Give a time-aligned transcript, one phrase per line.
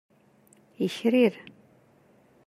[0.79, 1.33] Ikrir.